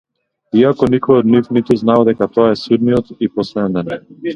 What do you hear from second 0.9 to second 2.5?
никој од нив ниту знаел дека тоа